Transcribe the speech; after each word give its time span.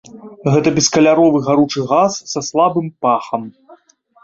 Гэта 0.53 0.69
бескаляровы 0.77 1.41
гаручы 1.49 1.81
газ 1.93 2.13
са 2.33 2.41
слабым 2.49 2.87
пахам. 3.07 3.41